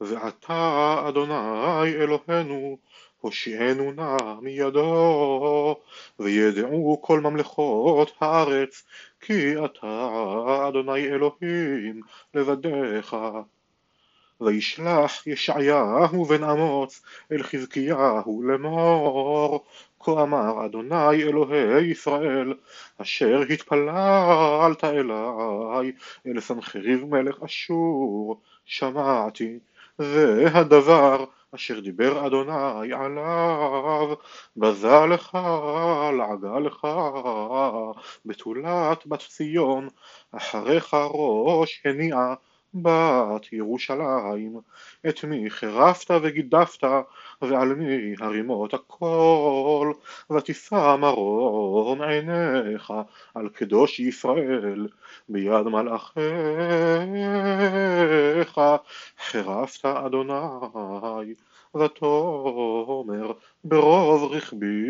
ועתה 0.00 1.02
אדוני 1.08 1.94
אלוהינו 1.94 2.78
הושיענו 3.20 3.92
נא 3.92 4.16
מידו 4.40 5.76
וידעו 6.18 6.98
כל 7.02 7.20
ממלכות 7.20 8.12
הארץ 8.20 8.84
כי 9.20 9.64
אתה 9.64 10.08
אדוני 10.68 11.06
אלוהים 11.06 12.00
לבדיך. 12.34 13.16
וישלח 14.40 15.26
ישעיהו 15.26 16.24
בן 16.24 16.44
אמוץ 16.44 17.02
אל 17.32 17.42
חזקיהו 17.42 18.42
לאמור 18.42 19.64
כה 20.00 20.22
אמר 20.22 20.66
אדוני 20.66 21.22
אלוהי 21.22 21.86
ישראל 21.90 22.54
אשר 22.98 23.42
התפללת 23.50 24.84
אלי 24.84 25.92
אל 26.26 26.40
סנחריב 26.40 27.04
מלך 27.04 27.42
אשור 27.42 28.40
שמעתי 28.64 29.58
והדבר 30.00 31.24
אשר 31.54 31.80
דיבר 31.80 32.26
אדוני 32.26 32.92
עליו 32.92 34.14
בזה 34.56 35.06
לך 35.14 35.38
לעגה 36.18 36.58
לך 36.58 36.86
בתולת 38.26 39.06
בת 39.06 39.18
ציון 39.28 39.88
אחריך 40.32 40.94
ראש 40.94 41.82
הניעה 41.84 42.34
בת 42.74 43.52
ירושלים, 43.52 44.60
את 45.08 45.24
מי 45.24 45.50
חירפת 45.50 46.10
וגידפת, 46.22 46.84
ועל 47.42 47.74
מי 47.74 48.14
הרימות 48.18 48.74
הכל, 48.74 49.92
ותישא 50.30 50.96
מרום 50.98 52.02
עיניך 52.02 52.92
על 53.34 53.48
קדוש 53.48 54.00
ישראל, 54.00 54.88
ביד 55.28 55.66
מלאכיך, 55.66 56.20
חירפת 59.18 59.84
אדוני, 59.84 61.34
ותאמר 61.76 63.32
ברוב 63.64 64.32
רכבי 64.32 64.86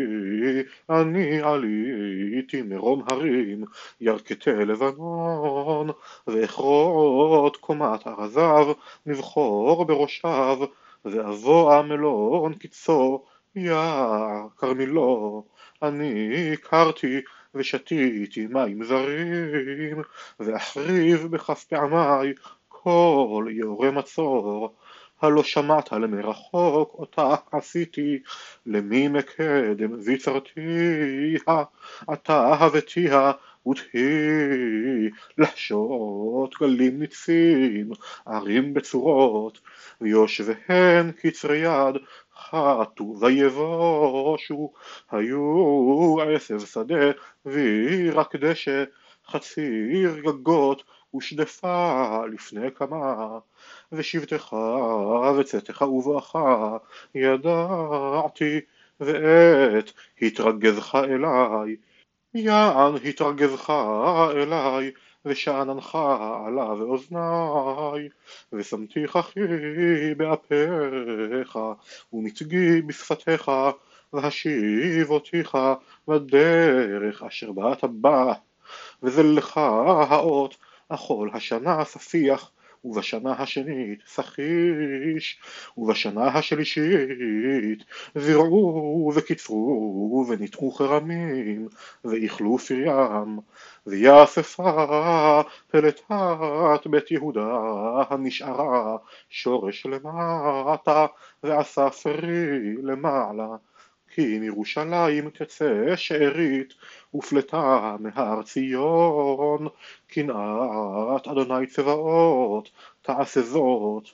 אני 0.89 1.41
עליתי 1.41 2.61
מרום 2.61 3.03
הרים 3.11 3.63
ירכתי 4.01 4.51
לבנון 4.51 5.89
ואכרות 6.27 7.57
קומת 7.57 8.07
ארזיו 8.07 8.73
נבחור 9.05 9.85
בראשיו 9.85 10.59
ואבוא 11.05 11.81
מלון 11.81 12.53
קיצו 12.53 13.23
יער 13.55 14.47
כרמילו 14.57 15.43
אני 15.81 16.53
הכרתי 16.53 17.21
ושתיתי 17.55 18.47
מים 18.49 18.83
זרים 18.83 20.01
ואחריב 20.39 21.27
בכף 21.27 21.63
פעמי 21.63 22.33
כל 22.67 23.45
יורה 23.49 23.91
מצור 23.91 24.73
הלא 25.21 25.43
שמעת 25.43 25.91
למרחוק 25.91 26.93
אותה 26.93 27.35
עשיתי 27.51 28.19
למי 28.65 29.07
מקדם 29.07 29.99
ויצרתיה 30.05 31.63
אתה 32.13 32.53
הבאתיה 32.53 33.31
ותהי. 33.67 35.09
לשוט 35.37 36.55
גלים 36.59 36.99
ניצים 36.99 37.91
ערים 38.25 38.73
בצורות 38.73 39.59
ויושביהן 40.01 41.11
קצרי 41.11 41.57
יד 41.57 41.95
חטו 42.37 43.15
ויבושו 43.19 44.73
היו 45.11 46.15
עשב 46.35 46.59
שדה 46.59 47.11
וירק 47.45 48.35
דשא 48.35 48.83
חציר 49.27 50.19
גגות 50.19 50.83
ושדפה 51.15 52.25
לפני 52.31 52.71
כמה 52.75 53.39
ושבתך 53.91 54.55
וצאתך 55.39 55.81
ובואך 55.81 56.35
ידעתי 57.15 58.59
ואת 58.99 59.91
התרגזך 60.21 60.95
אליי. 60.95 61.75
יען 62.33 62.93
התרגזך 63.05 63.69
אליי 64.35 64.91
ושאננך 65.25 65.95
עלה 66.45 66.75
באוזניי 66.75 68.09
ושמתיך 68.53 69.15
אחי 69.15 69.39
באפיך 70.17 71.59
ומצגי 72.13 72.81
בשפתיך 72.81 73.51
והשיב 74.13 75.09
אותיך 75.09 75.57
בדרך 76.07 77.23
אשר 77.23 77.51
באת 77.51 77.83
בה 77.83 78.33
וזלך 79.03 79.57
האות 79.57 80.57
אכול 80.89 81.29
השנה 81.33 81.85
ספיח 81.85 82.51
ובשנה 82.83 83.33
השנית 83.41 83.99
סחיש, 84.07 85.39
ובשנה 85.77 86.27
השלישית 86.27 87.83
זרעו 88.15 89.11
וקיצרו 89.15 90.25
וניתחו 90.29 90.71
חרמים, 90.71 91.67
ואיכלו 92.05 92.57
פריים, 92.57 93.39
ויאספה 93.87 95.43
פלטת 95.67 96.87
בית 96.87 97.11
יהודה 97.11 97.57
הנשארה 98.09 98.97
שורש 99.29 99.85
למטה, 99.85 101.05
ועשה 101.43 101.89
פרי 101.89 102.75
למעלה. 102.83 103.47
כי 104.13 104.39
מירושלים 104.39 105.29
תצא 105.29 105.95
שארית 105.95 106.73
ופלטה 107.13 107.95
מהר 107.99 108.43
ציון 108.43 109.67
קנאת 110.07 111.27
אדוני 111.27 111.67
צבאות 111.67 112.69
תעשה 113.01 113.41
זאת. 113.41 114.09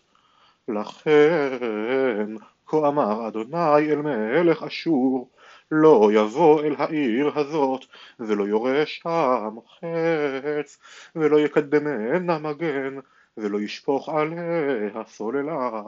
לכן 0.68 2.36
כה 2.68 2.88
אמר 2.88 3.28
אדוני 3.28 3.92
אל 3.92 4.02
מלך 4.02 4.64
אשור 4.64 5.30
לא 5.72 6.10
יבוא 6.14 6.64
אל 6.64 6.76
העיר 6.78 7.40
הזאת 7.40 7.86
ולא 8.20 8.44
יורה 8.44 8.86
שם 8.86 9.56
חץ 9.70 10.80
ולא 11.16 11.40
יקדמנה 11.40 12.40
מגן 12.40 13.00
ולא 13.38 13.62
ישפוך 13.62 14.10
עליה 14.10 15.04
סוללה 15.08 15.82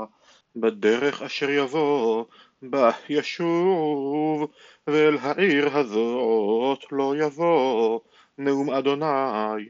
בדרך 0.56 1.22
אשר 1.22 1.50
יבוא 1.50 2.26
בה 2.62 2.92
ישוב 3.10 4.52
ואל 4.88 5.18
העיר 5.22 5.78
הזאת 5.78 6.80
לא 6.92 7.14
יבוא 7.18 8.00
נאום 8.38 8.70
אדוני. 8.70 9.70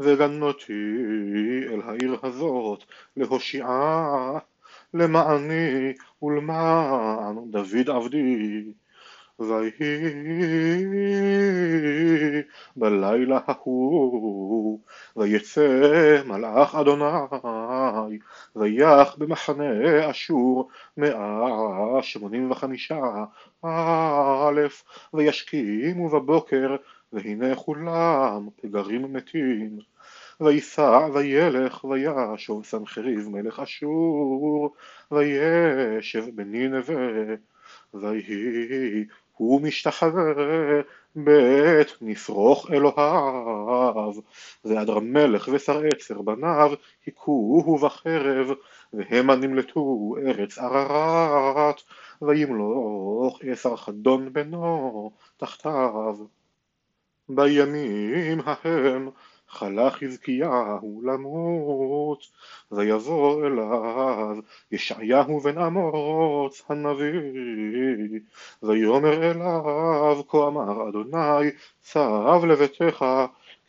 וגנותי 0.00 0.72
אל 1.70 1.80
העיר 1.84 2.16
הזאת 2.22 2.84
להושיעה 3.16 4.38
למעני 4.94 5.92
ולמען 6.22 7.36
דוד 7.50 7.90
עבדי. 7.90 8.72
ויהי 9.40 10.84
בלילה 12.80 13.40
ההוא 13.46 14.80
ויצא 15.16 16.22
מלאך 16.26 16.74
אדוני 16.74 18.18
ויח 18.56 19.16
במחנה 19.18 20.10
אשור 20.10 20.68
מאה 20.96 22.02
שמונים 22.02 22.50
וחמישה 22.50 23.24
א' 23.62 24.60
וישכימו 25.14 26.08
בבוקר 26.08 26.76
והנה 27.12 27.56
כולם 27.56 28.48
פגרים 28.62 29.12
מתים. 29.12 29.78
ויסע 30.40 31.06
וילך 31.14 31.84
וישוב 31.84 32.64
סנחריב 32.64 33.28
מלך 33.28 33.60
אשור 33.60 34.74
וישב 35.10 36.24
בנינווה 36.34 37.34
ויהי 37.94 39.04
הוא 39.36 39.60
משתחווה 39.60 40.32
בית 41.16 41.88
נפרוך 42.00 42.70
אלוהיו 42.70 44.12
ואדר 44.64 44.98
מלך 44.98 45.48
ושר 45.52 45.80
עצר 45.94 46.22
בניו 46.22 46.70
היכוהו 47.06 47.78
בחרב 47.78 48.50
והמה 48.92 49.36
נמלטו 49.36 50.14
ארץ 50.26 50.58
ערערת 50.58 51.82
וימלוך 52.22 53.38
עשר 53.42 53.76
חדון 53.76 54.32
בנו 54.32 55.10
תחתיו. 55.36 56.16
בימים 57.28 58.40
ההם 58.44 59.10
חלה 59.50 59.90
חזקיהו 59.90 61.02
למות, 61.04 62.26
ויבוא 62.72 63.46
אליו 63.46 64.36
ישעיהו 64.72 65.40
בן 65.40 65.58
אמוץ 65.58 66.62
הנביא, 66.68 68.20
ויאמר 68.62 69.30
אליו 69.30 70.22
כה 70.28 70.46
אמר 70.46 70.88
אדוני 70.88 71.50
צב 71.80 72.40
לביתך 72.48 73.04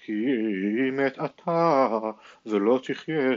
כי 0.06 0.26
מת 0.92 1.20
אתה 1.26 2.00
ולא 2.46 2.80
תחיה, 2.84 3.32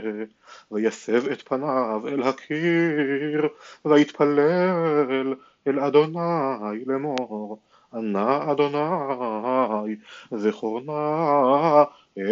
ויסב 0.71 1.27
את 1.27 1.41
פניו 1.41 2.01
אל 2.07 2.23
הקיר, 2.23 3.47
ויתפלל 3.85 5.35
אל 5.67 5.79
אדוני 5.79 6.85
לאמור 6.85 7.59
ענה 7.95 8.51
אדוני 8.51 9.95
זכור 10.31 10.81
נא 10.81 11.83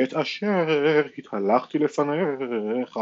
את 0.04 0.14
אשר 0.14 1.02
התהלכתי 1.18 1.80
לפניך 1.80 3.00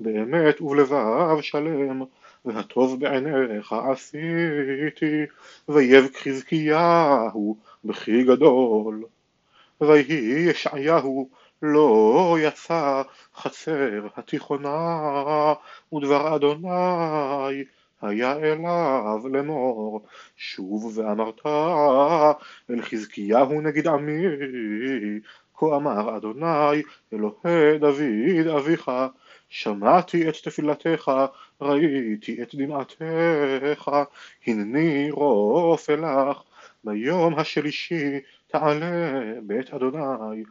באמת 0.00 0.60
ובלבב 0.60 1.40
שלם 1.40 2.02
והטוב 2.44 3.00
בעיניך 3.00 3.72
עשיתי 3.72 5.26
ויבק 5.68 6.16
חזקיהו 6.16 7.56
בכי 7.84 8.24
גדול. 8.24 9.04
ויהי 9.80 10.50
ישעיהו 10.50 11.28
לא 11.62 12.36
יצא 12.40 13.02
חצר 13.34 14.06
התיכונה 14.16 15.54
ודבר 15.92 16.36
אדוני 16.36 17.64
היה 18.02 18.32
אליו 18.32 19.20
לאמור 19.32 20.06
שוב 20.36 20.98
ואמרת 20.98 21.46
אל 22.70 22.82
חזקיהו 22.82 23.60
נגד 23.60 23.86
עמי 23.86 24.24
כה 25.54 25.76
אמר 25.76 26.16
אדוני 26.16 26.82
אלוהי 27.12 27.78
דוד 27.78 28.46
אביך 28.56 28.90
שמעתי 29.48 30.28
את 30.28 30.34
תפילתך 30.44 31.10
ראיתי 31.60 32.42
את 32.42 32.54
דמעתך 32.54 33.90
הנני 34.46 35.10
רופא 35.10 35.92
לך 35.92 36.42
ביום 36.84 37.38
השלישי 37.38 38.20
תעלה 38.50 39.20
בית 39.42 39.74
אדוני 39.74 40.42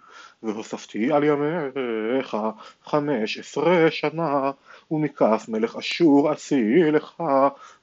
והוספתי 0.44 1.12
על 1.12 1.24
ימיך 1.24 2.38
חמש 2.84 3.38
עשרה 3.38 3.92
שנה 3.92 4.52
ומכף 4.92 5.46
מלך 5.48 5.76
אשור 5.76 6.32
אצילך 6.32 7.24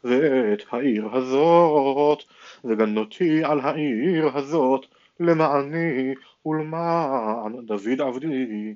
ואת 0.05 0.63
העיר 0.73 1.17
הזאת 1.17 2.19
וגנותי 2.65 3.45
על 3.45 3.61
העיר 3.61 4.37
הזאת 4.37 4.87
למעני 5.21 6.15
ולמען 6.47 7.67
דוד 7.67 8.01
עבדי. 8.01 8.75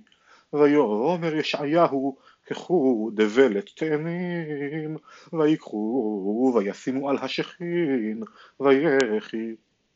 ויאמר 0.52 1.34
ישעיהו 1.34 2.16
קחו 2.44 3.10
דבלת 3.14 3.70
תאנים 3.76 4.96
ויקחו 5.32 6.52
וישימו 6.54 7.10
על 7.10 7.18
השכין 7.22 8.22
ויחי 8.60 9.54